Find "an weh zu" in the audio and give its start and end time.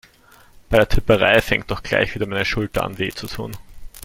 2.83-3.27